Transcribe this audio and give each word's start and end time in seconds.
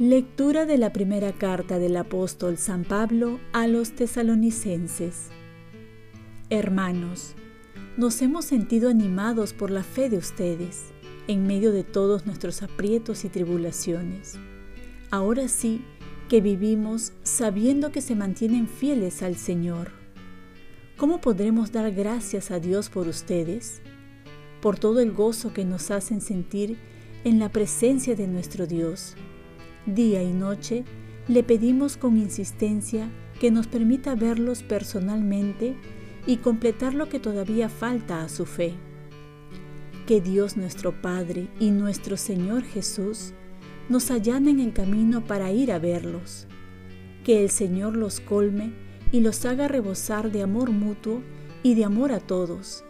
Lectura 0.00 0.66
de 0.66 0.76
la 0.76 0.92
primera 0.92 1.32
carta 1.32 1.78
del 1.78 1.96
apóstol 1.96 2.58
San 2.58 2.82
Pablo 2.82 3.38
a 3.52 3.68
los 3.68 3.92
tesalonicenses. 3.92 5.28
Hermanos, 6.50 7.36
nos 7.96 8.20
hemos 8.20 8.44
sentido 8.44 8.90
animados 8.90 9.52
por 9.52 9.70
la 9.70 9.84
fe 9.84 10.10
de 10.10 10.18
ustedes 10.18 10.86
en 11.28 11.46
medio 11.46 11.70
de 11.70 11.84
todos 11.84 12.26
nuestros 12.26 12.62
aprietos 12.62 13.24
y 13.24 13.28
tribulaciones. 13.28 14.36
Ahora 15.12 15.46
sí 15.46 15.84
que 16.28 16.40
vivimos 16.40 17.12
sabiendo 17.22 17.92
que 17.92 18.00
se 18.00 18.14
mantienen 18.14 18.68
fieles 18.68 19.22
al 19.22 19.36
Señor. 19.36 19.92
¿Cómo 20.96 21.20
podremos 21.20 21.72
dar 21.72 21.90
gracias 21.92 22.50
a 22.50 22.60
Dios 22.60 22.88
por 22.88 23.08
ustedes? 23.08 23.80
Por 24.60 24.78
todo 24.78 25.00
el 25.00 25.12
gozo 25.12 25.52
que 25.52 25.64
nos 25.64 25.90
hacen 25.90 26.20
sentir 26.20 26.78
en 27.24 27.38
la 27.38 27.50
presencia 27.50 28.14
de 28.14 28.26
nuestro 28.26 28.66
Dios 28.66 29.16
Día 29.86 30.22
y 30.22 30.32
noche 30.32 30.84
le 31.28 31.42
pedimos 31.42 31.98
con 31.98 32.16
insistencia 32.16 33.10
que 33.38 33.50
nos 33.50 33.66
permita 33.66 34.14
verlos 34.14 34.62
personalmente 34.62 35.76
y 36.26 36.38
completar 36.38 36.94
lo 36.94 37.10
que 37.10 37.20
todavía 37.20 37.68
falta 37.68 38.22
a 38.22 38.30
su 38.30 38.46
fe. 38.46 38.72
Que 40.06 40.22
Dios 40.22 40.56
nuestro 40.56 41.02
Padre 41.02 41.48
y 41.60 41.70
nuestro 41.70 42.16
Señor 42.16 42.62
Jesús 42.62 43.34
nos 43.88 44.10
allanen 44.10 44.60
el 44.60 44.72
camino 44.72 45.24
para 45.24 45.52
ir 45.52 45.72
a 45.72 45.78
verlos. 45.78 46.46
Que 47.24 47.42
el 47.42 47.50
Señor 47.50 47.96
los 47.96 48.20
colme 48.20 48.72
y 49.12 49.20
los 49.20 49.44
haga 49.44 49.68
rebosar 49.68 50.32
de 50.32 50.42
amor 50.42 50.70
mutuo 50.70 51.22
y 51.62 51.74
de 51.74 51.84
amor 51.84 52.12
a 52.12 52.20
todos, 52.20 52.84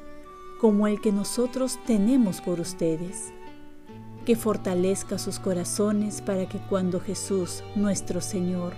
como 0.60 0.86
el 0.86 1.00
que 1.00 1.12
nosotros 1.12 1.78
tenemos 1.86 2.40
por 2.40 2.60
ustedes 2.60 3.32
que 4.24 4.36
fortalezca 4.36 5.18
sus 5.18 5.38
corazones 5.38 6.22
para 6.22 6.48
que 6.48 6.58
cuando 6.58 7.00
Jesús, 7.00 7.62
nuestro 7.74 8.20
Señor, 8.20 8.72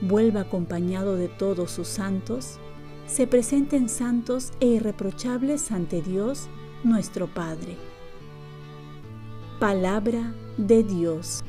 vuelva 0.00 0.40
acompañado 0.40 1.16
de 1.16 1.28
todos 1.28 1.70
sus 1.70 1.88
santos, 1.88 2.58
se 3.06 3.26
presenten 3.26 3.88
santos 3.88 4.52
e 4.60 4.66
irreprochables 4.66 5.70
ante 5.70 6.02
Dios, 6.02 6.48
nuestro 6.82 7.32
Padre. 7.32 7.91
Palabra 9.62 10.34
de 10.56 10.82
Dios. 10.82 11.44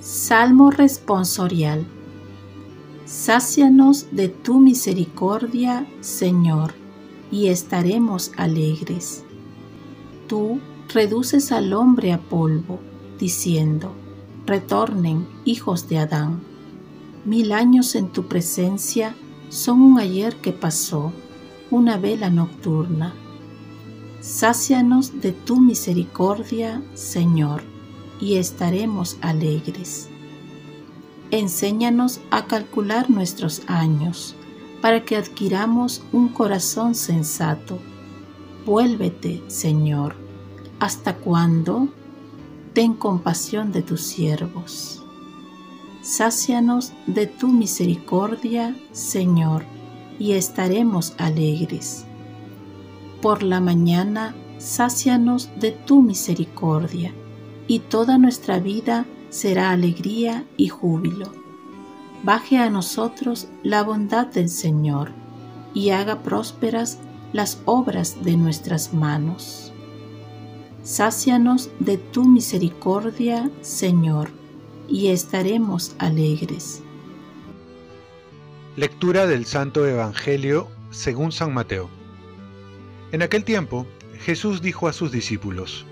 Salmo 0.00 0.70
responsorial. 0.70 1.84
Sácianos 3.04 4.06
de 4.12 4.30
tu 4.30 4.60
misericordia, 4.60 5.86
Señor, 6.00 6.72
y 7.30 7.48
estaremos 7.48 8.32
alegres. 8.38 9.24
Tú 10.26 10.58
reduces 10.88 11.52
al 11.52 11.74
hombre 11.74 12.14
a 12.14 12.18
polvo, 12.18 12.80
diciendo, 13.18 13.92
retornen, 14.46 15.28
hijos 15.44 15.86
de 15.86 15.98
Adán. 15.98 16.40
Mil 17.26 17.52
años 17.52 17.94
en 17.94 18.08
tu 18.08 18.26
presencia 18.26 19.14
son 19.50 19.82
un 19.82 19.98
ayer 19.98 20.36
que 20.36 20.52
pasó, 20.52 21.12
una 21.70 21.98
vela 21.98 22.30
nocturna. 22.30 23.12
Sácianos 24.20 25.20
de 25.20 25.32
tu 25.32 25.60
misericordia, 25.60 26.82
Señor, 26.94 27.62
y 28.20 28.36
estaremos 28.36 29.16
alegres. 29.20 30.08
Enséñanos 31.30 32.20
a 32.30 32.46
calcular 32.46 33.10
nuestros 33.10 33.62
años, 33.66 34.34
para 34.80 35.04
que 35.04 35.16
adquiramos 35.16 36.02
un 36.12 36.28
corazón 36.28 36.94
sensato. 36.94 37.78
Vuélvete, 38.64 39.42
Señor 39.48 40.14
¿Hasta 40.80 41.14
cuándo? 41.16 41.88
Ten 42.72 42.94
compasión 42.94 43.70
de 43.70 43.82
tus 43.82 44.00
siervos. 44.00 45.04
Sácianos 46.00 46.94
de 47.06 47.26
tu 47.26 47.48
misericordia, 47.48 48.74
Señor, 48.90 49.64
y 50.18 50.32
estaremos 50.32 51.12
alegres. 51.18 52.06
Por 53.22 53.42
la 53.42 53.60
mañana, 53.60 54.34
sácianos 54.56 55.50
de 55.60 55.72
tu 55.72 56.00
misericordia, 56.00 57.12
y 57.66 57.80
toda 57.80 58.16
nuestra 58.16 58.58
vida 58.60 59.04
será 59.28 59.70
alegría 59.70 60.46
y 60.56 60.68
júbilo. 60.68 61.30
Baje 62.22 62.56
a 62.56 62.70
nosotros 62.70 63.48
la 63.62 63.82
bondad 63.82 64.26
del 64.26 64.48
Señor, 64.48 65.12
y 65.74 65.90
haga 65.90 66.22
prósperas 66.22 66.98
las 67.34 67.60
obras 67.66 68.24
de 68.24 68.38
nuestras 68.38 68.94
manos. 68.94 69.72
Sácianos 70.82 71.68
de 71.78 71.98
tu 71.98 72.24
misericordia, 72.24 73.50
Señor, 73.60 74.30
y 74.88 75.08
estaremos 75.08 75.94
alegres. 75.98 76.82
Lectura 78.76 79.26
del 79.26 79.44
Santo 79.44 79.86
Evangelio 79.86 80.68
según 80.90 81.32
San 81.32 81.52
Mateo. 81.52 81.99
En 83.12 83.22
aquel 83.22 83.44
tiempo, 83.44 83.88
Jesús 84.20 84.62
dijo 84.62 84.86
a 84.86 84.92
sus 84.92 85.10
discípulos, 85.10 85.84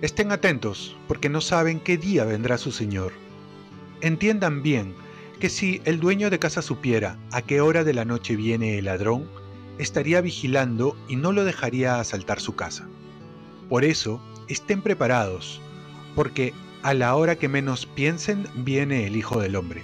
Estén 0.00 0.32
atentos, 0.32 0.96
porque 1.06 1.28
no 1.28 1.42
saben 1.42 1.80
qué 1.80 1.98
día 1.98 2.24
vendrá 2.24 2.56
su 2.56 2.72
Señor. 2.72 3.12
Entiendan 4.00 4.62
bien 4.62 4.94
que 5.38 5.50
si 5.50 5.82
el 5.84 6.00
dueño 6.00 6.30
de 6.30 6.38
casa 6.38 6.62
supiera 6.62 7.18
a 7.30 7.42
qué 7.42 7.60
hora 7.60 7.84
de 7.84 7.92
la 7.92 8.06
noche 8.06 8.36
viene 8.36 8.78
el 8.78 8.86
ladrón, 8.86 9.28
estaría 9.78 10.22
vigilando 10.22 10.96
y 11.08 11.16
no 11.16 11.32
lo 11.32 11.44
dejaría 11.44 12.00
asaltar 12.00 12.40
su 12.40 12.54
casa. 12.54 12.88
Por 13.68 13.84
eso, 13.84 14.20
estén 14.48 14.80
preparados, 14.80 15.60
porque 16.14 16.54
a 16.82 16.94
la 16.94 17.14
hora 17.16 17.36
que 17.36 17.48
menos 17.48 17.84
piensen 17.84 18.46
viene 18.54 19.06
el 19.06 19.16
Hijo 19.16 19.40
del 19.40 19.56
Hombre. 19.56 19.82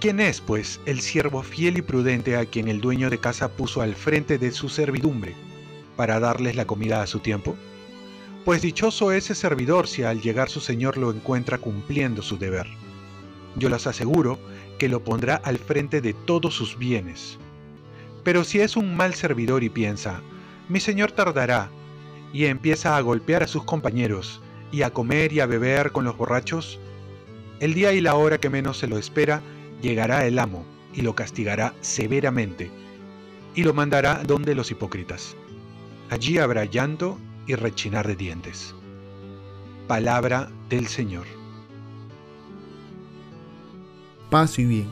¿Quién 0.00 0.20
es, 0.20 0.40
pues, 0.40 0.80
el 0.86 1.00
siervo 1.00 1.42
fiel 1.42 1.78
y 1.78 1.82
prudente 1.82 2.36
a 2.36 2.46
quien 2.46 2.68
el 2.68 2.80
dueño 2.80 3.10
de 3.10 3.18
casa 3.18 3.48
puso 3.48 3.80
al 3.80 3.96
frente 3.96 4.38
de 4.38 4.52
su 4.52 4.68
servidumbre, 4.68 5.34
para 5.96 6.20
darles 6.20 6.54
la 6.54 6.66
comida 6.66 7.02
a 7.02 7.08
su 7.08 7.18
tiempo? 7.18 7.56
Pues 8.44 8.62
dichoso 8.62 9.10
ese 9.10 9.34
servidor 9.34 9.88
si 9.88 10.04
al 10.04 10.20
llegar 10.20 10.50
su 10.50 10.60
señor 10.60 10.98
lo 10.98 11.10
encuentra 11.10 11.58
cumpliendo 11.58 12.22
su 12.22 12.38
deber. 12.38 12.68
Yo 13.56 13.68
les 13.68 13.88
aseguro 13.88 14.38
que 14.78 14.88
lo 14.88 15.02
pondrá 15.02 15.34
al 15.34 15.58
frente 15.58 16.00
de 16.00 16.12
todos 16.12 16.54
sus 16.54 16.78
bienes. 16.78 17.36
Pero 18.22 18.44
si 18.44 18.60
es 18.60 18.76
un 18.76 18.96
mal 18.96 19.14
servidor 19.14 19.64
y 19.64 19.68
piensa, 19.68 20.22
mi 20.68 20.78
señor 20.78 21.10
tardará, 21.10 21.70
y 22.32 22.44
empieza 22.44 22.96
a 22.96 23.00
golpear 23.00 23.42
a 23.42 23.48
sus 23.48 23.64
compañeros 23.64 24.40
y 24.70 24.82
a 24.82 24.90
comer 24.90 25.32
y 25.32 25.40
a 25.40 25.46
beber 25.46 25.90
con 25.90 26.04
los 26.04 26.16
borrachos, 26.16 26.78
el 27.58 27.74
día 27.74 27.92
y 27.92 28.00
la 28.00 28.14
hora 28.14 28.38
que 28.38 28.48
menos 28.48 28.78
se 28.78 28.86
lo 28.86 28.96
espera, 28.96 29.42
llegará 29.80 30.26
el 30.26 30.38
amo 30.38 30.64
y 30.94 31.02
lo 31.02 31.14
castigará 31.14 31.74
severamente 31.80 32.70
y 33.54 33.62
lo 33.62 33.74
mandará 33.74 34.22
donde 34.24 34.54
los 34.54 34.70
hipócritas. 34.70 35.36
Allí 36.10 36.38
habrá 36.38 36.64
llanto 36.64 37.18
y 37.46 37.54
rechinar 37.54 38.06
de 38.06 38.16
dientes. 38.16 38.74
Palabra 39.86 40.50
del 40.68 40.86
Señor. 40.86 41.26
Paz 44.30 44.58
y 44.58 44.64
bien. 44.64 44.88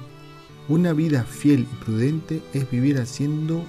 Una 0.69 0.93
vida 0.93 1.23
fiel 1.25 1.67
y 1.71 1.85
prudente 1.85 2.43
es 2.53 2.69
vivir 2.71 2.99
haciendo 2.99 3.63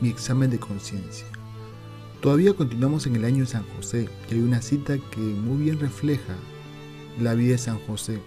mi 0.00 0.10
examen 0.10 0.50
de 0.50 0.58
conciencia. 0.58 1.26
Todavía 2.20 2.54
continuamos 2.54 3.06
en 3.06 3.16
el 3.16 3.24
año 3.24 3.40
de 3.40 3.46
San 3.46 3.64
José 3.74 4.08
y 4.30 4.34
hay 4.34 4.40
una 4.40 4.62
cita 4.62 4.96
que 5.10 5.20
muy 5.20 5.64
bien 5.64 5.80
refleja 5.80 6.34
la 7.20 7.34
vida 7.34 7.52
de 7.52 7.58
San 7.58 7.78
José. 7.80 8.20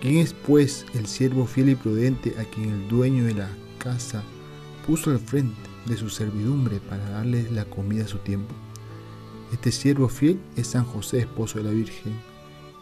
¿Quién 0.00 0.18
es 0.18 0.34
pues 0.34 0.84
el 0.94 1.06
siervo 1.06 1.46
fiel 1.46 1.70
y 1.70 1.74
prudente 1.74 2.34
a 2.38 2.44
quien 2.44 2.70
el 2.70 2.88
dueño 2.88 3.24
de 3.24 3.34
la 3.34 3.48
casa 3.78 4.22
puso 4.86 5.10
al 5.10 5.18
frente 5.18 5.56
de 5.86 5.96
su 5.96 6.10
servidumbre 6.10 6.80
para 6.80 7.08
darle 7.08 7.50
la 7.50 7.64
comida 7.64 8.04
a 8.04 8.08
su 8.08 8.18
tiempo? 8.18 8.54
Este 9.52 9.72
siervo 9.72 10.08
fiel 10.08 10.38
es 10.56 10.66
San 10.68 10.84
José, 10.84 11.20
esposo 11.20 11.58
de 11.58 11.64
la 11.64 11.70
Virgen, 11.70 12.12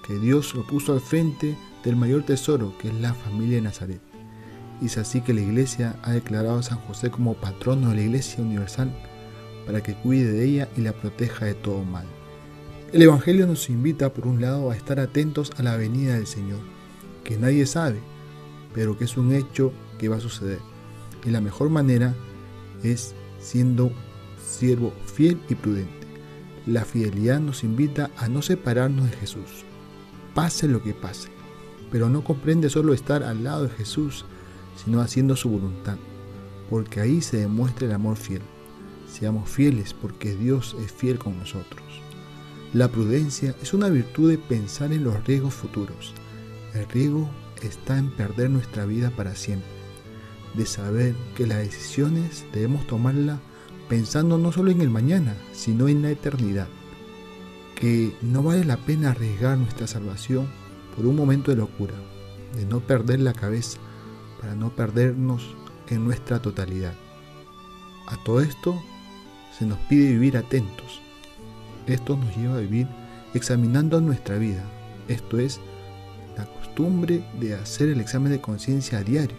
que 0.06 0.18
Dios 0.18 0.54
lo 0.54 0.66
puso 0.66 0.92
al 0.92 1.00
frente 1.00 1.56
del 1.84 1.94
mayor 1.94 2.24
tesoro 2.24 2.76
que 2.78 2.88
es 2.88 2.94
la 2.94 3.14
familia 3.14 3.56
de 3.56 3.62
Nazaret. 3.62 4.00
Y 4.82 4.86
es 4.86 4.98
así 4.98 5.20
que 5.20 5.34
la 5.34 5.40
iglesia 5.40 5.96
ha 6.02 6.12
declarado 6.12 6.58
a 6.58 6.62
San 6.62 6.78
José 6.78 7.10
como 7.10 7.34
patrono 7.34 7.90
de 7.90 7.96
la 7.96 8.02
iglesia 8.02 8.42
universal 8.42 8.92
para 9.66 9.82
que 9.82 9.94
cuide 9.94 10.32
de 10.32 10.44
ella 10.44 10.68
y 10.76 10.80
la 10.80 10.92
proteja 10.92 11.44
de 11.44 11.54
todo 11.54 11.84
mal. 11.84 12.06
El 12.92 13.02
Evangelio 13.02 13.46
nos 13.46 13.70
invita, 13.70 14.12
por 14.12 14.26
un 14.26 14.40
lado, 14.40 14.70
a 14.70 14.76
estar 14.76 15.00
atentos 15.00 15.52
a 15.56 15.62
la 15.62 15.76
venida 15.76 16.14
del 16.14 16.26
Señor, 16.26 16.60
que 17.24 17.36
nadie 17.38 17.66
sabe, 17.66 18.00
pero 18.74 18.96
que 18.96 19.04
es 19.04 19.16
un 19.16 19.32
hecho 19.32 19.72
que 19.98 20.08
va 20.08 20.16
a 20.16 20.20
suceder. 20.20 20.60
Y 21.24 21.30
la 21.30 21.40
mejor 21.40 21.70
manera 21.70 22.14
es 22.82 23.14
siendo 23.40 23.90
siervo 24.38 24.92
fiel 25.06 25.40
y 25.48 25.54
prudente. 25.54 26.06
La 26.66 26.84
fidelidad 26.84 27.40
nos 27.40 27.64
invita 27.64 28.10
a 28.16 28.28
no 28.28 28.42
separarnos 28.42 29.10
de 29.10 29.16
Jesús, 29.16 29.64
pase 30.34 30.68
lo 30.68 30.82
que 30.82 30.94
pase. 30.94 31.30
pero 31.90 32.08
no 32.08 32.24
comprende 32.24 32.70
solo 32.70 32.92
estar 32.92 33.22
al 33.22 33.44
lado 33.44 33.64
de 33.64 33.68
Jesús, 33.68 34.24
sino 34.82 35.00
haciendo 35.00 35.36
su 35.36 35.48
voluntad, 35.48 35.96
porque 36.68 37.00
ahí 37.00 37.20
se 37.20 37.36
demuestra 37.36 37.86
el 37.86 37.92
amor 37.92 38.16
fiel. 38.16 38.42
Seamos 39.08 39.48
fieles 39.48 39.94
porque 39.94 40.34
Dios 40.34 40.74
es 40.84 40.90
fiel 40.90 41.20
con 41.20 41.38
nosotros. 41.38 41.82
La 42.72 42.88
prudencia 42.88 43.54
es 43.62 43.74
una 43.74 43.88
virtud 43.90 44.28
de 44.28 44.38
pensar 44.38 44.92
en 44.92 45.04
los 45.04 45.24
riesgos 45.24 45.54
futuros. 45.54 46.14
El 46.74 46.88
riesgo 46.88 47.30
está 47.62 47.98
en 47.98 48.10
perder 48.10 48.50
nuestra 48.50 48.84
vida 48.84 49.10
para 49.10 49.36
siempre, 49.36 49.70
de 50.54 50.66
saber 50.66 51.14
que 51.36 51.46
las 51.46 51.58
decisiones 51.58 52.44
debemos 52.52 52.86
tomarlas 52.86 53.38
pensando 53.88 54.38
no 54.38 54.50
solo 54.50 54.70
en 54.70 54.80
el 54.80 54.90
mañana, 54.90 55.36
sino 55.52 55.88
en 55.88 56.02
la 56.02 56.10
eternidad, 56.10 56.68
que 57.76 58.12
no 58.22 58.42
vale 58.42 58.64
la 58.64 58.76
pena 58.76 59.10
arriesgar 59.10 59.56
nuestra 59.56 59.86
salvación 59.86 60.48
por 60.96 61.06
un 61.06 61.16
momento 61.16 61.50
de 61.50 61.58
locura, 61.58 61.94
de 62.56 62.66
no 62.66 62.80
perder 62.80 63.20
la 63.20 63.34
cabeza, 63.34 63.78
para 64.40 64.54
no 64.54 64.74
perdernos 64.74 65.56
en 65.88 66.04
nuestra 66.04 66.42
totalidad. 66.42 66.94
A 68.06 68.16
todo 68.24 68.40
esto 68.40 68.82
se 69.58 69.64
nos 69.64 69.78
pide 69.80 70.10
vivir 70.10 70.36
atentos. 70.36 71.00
Esto 71.86 72.16
nos 72.16 72.36
lleva 72.36 72.56
a 72.56 72.60
vivir 72.60 72.88
examinando 73.32 74.00
nuestra 74.00 74.38
vida, 74.38 74.64
esto 75.08 75.38
es, 75.38 75.60
la 76.36 76.46
costumbre 76.46 77.24
de 77.40 77.54
hacer 77.54 77.88
el 77.88 78.00
examen 78.00 78.32
de 78.32 78.40
conciencia 78.40 78.98
a 78.98 79.02
diario, 79.02 79.36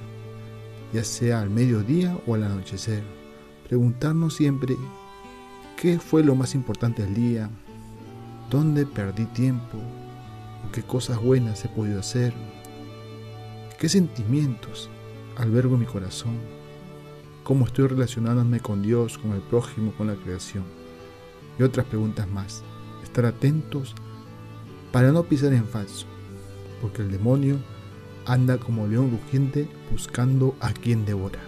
ya 0.93 1.03
sea 1.03 1.41
al 1.41 1.49
mediodía 1.49 2.17
o 2.25 2.35
al 2.35 2.43
anochecer. 2.43 3.03
Preguntarnos 3.67 4.35
siempre 4.35 4.75
qué 5.77 5.99
fue 5.99 6.23
lo 6.23 6.35
más 6.35 6.55
importante 6.55 7.03
del 7.03 7.15
día, 7.15 7.49
dónde 8.49 8.85
perdí 8.85 9.25
tiempo, 9.25 9.77
qué 10.71 10.83
cosas 10.83 11.21
buenas 11.21 11.63
he 11.65 11.69
podido 11.69 11.99
hacer, 11.99 12.33
qué 13.79 13.89
sentimientos 13.89 14.89
albergo 15.37 15.75
en 15.75 15.81
mi 15.81 15.85
corazón, 15.85 16.37
cómo 17.43 17.65
estoy 17.65 17.87
relacionándome 17.87 18.59
con 18.59 18.81
Dios, 18.81 19.17
con 19.17 19.31
el 19.31 19.41
prójimo, 19.41 19.93
con 19.97 20.07
la 20.07 20.15
creación 20.15 20.63
y 21.59 21.63
otras 21.63 21.85
preguntas 21.85 22.27
más. 22.27 22.63
Estar 23.03 23.25
atentos 23.25 23.95
para 24.91 25.11
no 25.11 25.23
pisar 25.23 25.53
en 25.53 25.65
falso, 25.65 26.07
porque 26.85 27.01
el 27.01 27.09
demonio 27.09 27.57
anda 28.27 28.59
como 28.59 28.85
león 28.85 29.09
rugiente 29.09 29.67
buscando 29.91 30.55
a 30.59 30.71
quien 30.71 31.03
devora. 31.03 31.39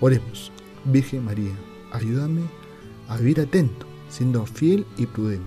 Oremos, 0.00 0.50
Virgen 0.84 1.24
María, 1.24 1.52
ayúdame 1.92 2.40
a 3.06 3.16
vivir 3.16 3.38
atento, 3.38 3.86
siendo 4.08 4.44
fiel 4.44 4.86
y 4.96 5.06
prudente. 5.06 5.46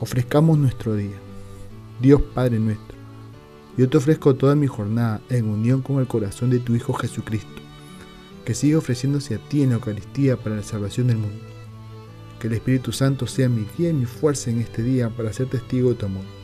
Ofrezcamos 0.00 0.56
nuestro 0.56 0.96
día. 0.96 1.18
Dios 2.00 2.22
Padre 2.34 2.58
nuestro, 2.58 2.96
yo 3.76 3.90
te 3.90 3.98
ofrezco 3.98 4.34
toda 4.36 4.54
mi 4.54 4.68
jornada 4.68 5.20
en 5.28 5.46
unión 5.46 5.82
con 5.82 6.00
el 6.00 6.06
corazón 6.06 6.48
de 6.48 6.60
tu 6.60 6.74
Hijo 6.74 6.94
Jesucristo, 6.94 7.60
que 8.46 8.54
siga 8.54 8.78
ofreciéndose 8.78 9.34
a 9.34 9.38
ti 9.50 9.62
en 9.62 9.68
la 9.68 9.74
Eucaristía 9.74 10.38
para 10.38 10.56
la 10.56 10.62
salvación 10.62 11.08
del 11.08 11.18
mundo. 11.18 11.44
Que 12.40 12.46
el 12.46 12.54
Espíritu 12.54 12.90
Santo 12.90 13.26
sea 13.26 13.50
mi 13.50 13.66
guía 13.76 13.90
y 13.90 13.92
mi 13.92 14.06
fuerza 14.06 14.50
en 14.50 14.62
este 14.62 14.82
día 14.82 15.10
para 15.10 15.30
ser 15.34 15.48
testigo 15.48 15.90
de 15.90 15.96
tu 15.96 16.06
amor. 16.06 16.43